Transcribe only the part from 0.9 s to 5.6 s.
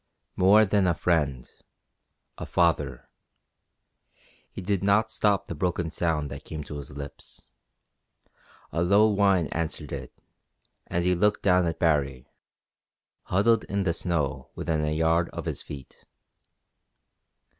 friend; a father. He did not stop the